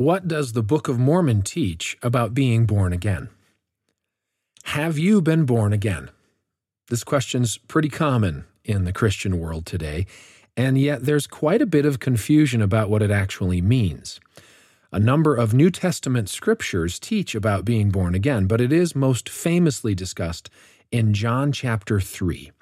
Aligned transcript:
What 0.00 0.26
does 0.26 0.54
the 0.54 0.62
Book 0.62 0.88
of 0.88 0.98
Mormon 0.98 1.42
teach 1.42 1.98
about 2.02 2.32
being 2.32 2.64
born 2.64 2.94
again? 2.94 3.28
Have 4.62 4.96
you 4.96 5.20
been 5.20 5.44
born 5.44 5.74
again? 5.74 6.08
This 6.88 7.04
question's 7.04 7.58
pretty 7.58 7.90
common 7.90 8.46
in 8.64 8.84
the 8.84 8.94
Christian 8.94 9.38
world 9.38 9.66
today, 9.66 10.06
and 10.56 10.78
yet 10.78 11.04
there's 11.04 11.26
quite 11.26 11.60
a 11.60 11.66
bit 11.66 11.84
of 11.84 12.00
confusion 12.00 12.62
about 12.62 12.88
what 12.88 13.02
it 13.02 13.10
actually 13.10 13.60
means. 13.60 14.20
A 14.90 14.98
number 14.98 15.36
of 15.36 15.52
New 15.52 15.70
Testament 15.70 16.30
scriptures 16.30 16.98
teach 16.98 17.34
about 17.34 17.66
being 17.66 17.90
born 17.90 18.14
again, 18.14 18.46
but 18.46 18.62
it 18.62 18.72
is 18.72 18.96
most 18.96 19.28
famously 19.28 19.94
discussed 19.94 20.48
in 20.90 21.12
John 21.12 21.52
chapter 21.52 22.00
3. 22.00 22.52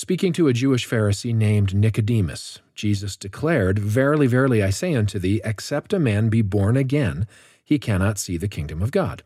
Speaking 0.00 0.32
to 0.34 0.46
a 0.46 0.52
Jewish 0.52 0.88
Pharisee 0.88 1.34
named 1.34 1.74
Nicodemus, 1.74 2.60
Jesus 2.76 3.16
declared, 3.16 3.80
Verily, 3.80 4.28
verily, 4.28 4.62
I 4.62 4.70
say 4.70 4.94
unto 4.94 5.18
thee, 5.18 5.40
except 5.44 5.92
a 5.92 5.98
man 5.98 6.28
be 6.28 6.40
born 6.40 6.76
again, 6.76 7.26
he 7.64 7.80
cannot 7.80 8.16
see 8.16 8.36
the 8.36 8.46
kingdom 8.46 8.80
of 8.80 8.92
God. 8.92 9.24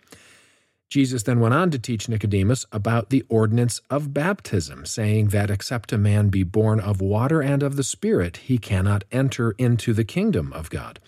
Jesus 0.88 1.24
then 1.24 1.40
went 1.40 1.52
on 1.52 1.70
to 1.72 1.78
teach 1.78 2.08
Nicodemus 2.08 2.64
about 2.72 3.10
the 3.10 3.22
ordinance 3.28 3.82
of 3.90 4.14
baptism, 4.14 4.86
saying 4.86 5.28
that 5.28 5.50
except 5.50 5.92
a 5.92 5.98
man 5.98 6.30
be 6.30 6.42
born 6.42 6.80
of 6.80 7.02
water 7.02 7.42
and 7.42 7.62
of 7.62 7.76
the 7.76 7.84
Spirit, 7.84 8.38
he 8.38 8.56
cannot 8.56 9.04
enter 9.12 9.50
into 9.58 9.92
the 9.92 10.04
kingdom 10.04 10.54
of 10.54 10.70
God. 10.70 10.98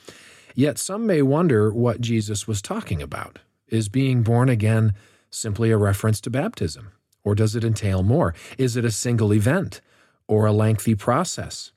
Yet 0.54 0.76
some 0.76 1.06
may 1.06 1.22
wonder 1.22 1.72
what 1.72 2.02
Jesus 2.02 2.46
was 2.46 2.60
talking 2.60 3.00
about. 3.00 3.38
Is 3.68 3.88
being 3.88 4.24
born 4.24 4.50
again 4.50 4.92
simply 5.30 5.70
a 5.70 5.78
reference 5.78 6.20
to 6.20 6.30
baptism? 6.30 6.92
Or 7.24 7.34
does 7.34 7.56
it 7.56 7.64
entail 7.64 8.02
more? 8.02 8.34
Is 8.58 8.76
it 8.76 8.84
a 8.84 8.90
single 8.90 9.32
event 9.32 9.80
or 10.28 10.46
a 10.46 10.52
lengthy 10.52 10.94
process? 10.94 11.72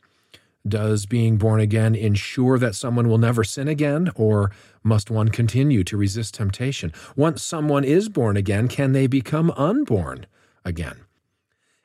Does 0.68 1.06
being 1.06 1.38
born 1.38 1.62
again 1.62 1.96
ensure 1.96 2.60
that 2.60 2.76
someone 2.76 3.08
will 3.08 3.18
never 3.18 3.46
sin 3.46 3.70
again, 3.70 4.12
or 4.16 4.52
must 4.84 5.10
one 5.10 5.30
continue 5.30 5.84
to 5.86 5.96
resist 5.96 6.34
temptation? 6.34 6.92
Once 7.16 7.42
someone 7.42 7.86
is 7.86 8.10
born 8.10 8.36
again, 8.36 8.68
can 8.68 8.92
they 8.92 9.08
become 9.08 9.52
unborn 9.52 10.26
again? 10.66 11.06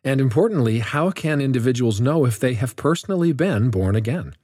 And 0.03 0.21
importantly, 0.21 0.81
how 0.81 1.13
can 1.13 1.41
individuals 1.41 2.01
know 2.01 2.25
if 2.25 2.41
they 2.41 2.55
have 2.55 2.75
personally 2.75 3.33
been 3.33 3.71
born 3.71 3.95
again? 3.95 4.35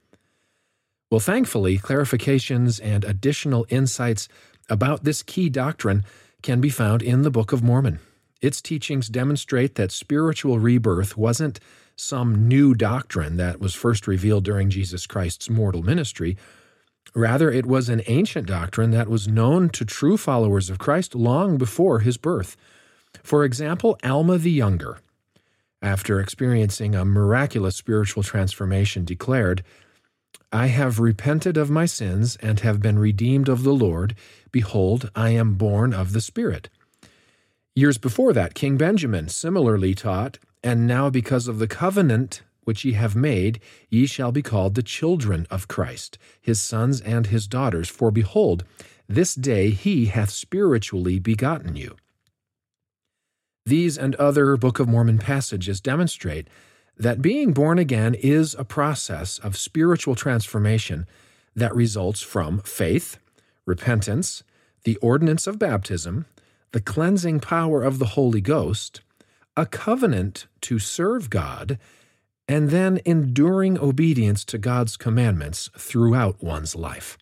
Well, 1.11 1.21
thankfully, 1.21 1.79
clarifications 1.79 2.81
and 2.83 3.05
additional 3.05 3.67
insights 3.71 4.29
about 4.69 5.03
this 5.03 5.23
key 5.23 5.49
doctrine 5.49 6.05
can 6.43 6.61
be 6.61 6.71
found 6.71 7.03
in 7.03 7.23
the 7.23 7.31
Book 7.31 7.51
of 7.51 7.63
Mormon. 7.63 7.99
Its 8.41 8.63
teachings 8.63 9.09
demonstrate 9.09 9.75
that 9.75 9.91
spiritual 9.91 10.59
rebirth 10.59 11.17
wasn't 11.17 11.59
some 11.97 12.47
new 12.47 12.75
doctrine 12.75 13.37
that 13.37 13.61
was 13.61 13.75
first 13.75 14.07
revealed 14.07 14.45
during 14.45 14.71
Jesus 14.71 15.07
Christ's 15.07 15.51
mortal 15.51 15.83
ministry. 15.83 16.37
Rather, 17.15 17.51
it 17.51 17.67
was 17.67 17.89
an 17.89 18.03
ancient 18.07 18.47
doctrine 18.47 18.93
that 18.93 19.09
was 19.09 19.27
known 19.27 19.69
to 19.71 19.85
true 19.85 20.17
followers 20.17 20.71
of 20.71 20.79
Christ 20.79 21.15
long 21.15 21.59
before 21.59 22.01
his 22.01 22.17
birth. 22.17 22.57
For 23.25 23.45
example, 23.45 23.99
Alma 24.05 24.39
the 24.39 24.53
Younger, 24.53 24.99
after 25.83 26.21
experiencing 26.21 26.95
a 26.95 27.05
miraculous 27.05 27.75
spiritual 27.75 28.23
transformation, 28.23 29.05
declared, 29.05 29.65
I 30.53 30.67
have 30.69 31.01
repented 31.01 31.57
of 31.57 31.71
my 31.71 31.87
sins 31.87 32.37
and 32.37 32.61
have 32.61 32.81
been 32.81 32.99
redeemed 32.99 33.49
of 33.49 33.65
the 33.65 33.75
Lord. 33.75 34.15
Behold, 34.53 35.11
I 35.15 35.31
am 35.31 35.55
born 35.55 35.93
of 35.93 36.13
the 36.13 36.21
Spirit. 36.21 36.69
Years 37.79 37.97
before 37.97 38.33
that, 38.33 38.55
King 38.55 38.77
Benjamin 38.77 39.29
similarly 39.29 39.95
taught, 39.95 40.41
and 40.65 40.85
now, 40.85 41.11
because 41.11 41.47
of 41.47 41.61
the 41.61 41.69
covenant 41.69 42.43
which 42.65 42.85
ye 42.85 42.95
have 42.95 43.15
made, 43.15 43.61
ye 43.89 44.05
shall 44.05 44.33
be 44.33 44.43
called 44.43 44.75
the 44.75 44.83
children 44.83 45.47
of 45.49 45.69
Christ, 45.69 46.19
his 46.41 46.61
sons 46.61 47.01
and 47.01 47.29
his 47.29 47.47
daughters. 47.47 47.89
For 47.89 48.11
behold, 48.11 48.65
this 49.09 49.33
day 49.37 49.71
he 49.71 50.07
hath 50.07 50.31
spiritually 50.31 51.21
begotten 51.21 51.77
you. 51.77 51.95
These 53.65 53.97
and 53.97 54.17
other 54.17 54.57
Book 54.57 54.81
of 54.81 54.89
Mormon 54.89 55.19
passages 55.19 55.81
demonstrate 55.81 56.49
that 56.97 57.23
being 57.23 57.53
born 57.53 57.79
again 57.79 58.15
is 58.15 58.57
a 58.59 58.65
process 58.65 59.39
of 59.39 59.57
spiritual 59.57 60.17
transformation 60.17 61.07
that 61.55 61.77
results 61.77 62.23
from 62.23 62.59
faith, 62.59 63.19
repentance, 63.67 64.43
the 64.83 64.97
ordinance 64.97 65.47
of 65.47 65.61
baptism, 65.61 66.27
the 66.73 66.81
cleansing 66.81 67.41
power 67.41 67.83
of 67.83 67.99
the 67.99 68.07
Holy 68.07 68.41
Ghost, 68.41 69.01
a 69.57 69.67
covenant 69.67 70.47
to 70.63 70.79
serve 70.79 71.31
God, 71.31 71.79
and 72.47 72.71
then 72.71 73.01
enduring 73.05 73.79
obedience 73.79 74.45
to 74.47 74.59
God's 74.59 74.97
commandments 74.97 75.71
throughout 75.77 76.43
one's 76.43 76.75
life. 76.75 77.19